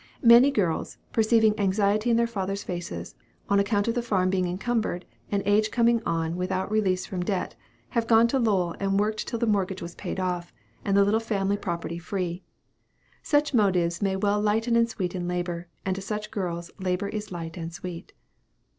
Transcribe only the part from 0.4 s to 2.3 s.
girls, perceiving anxiety in their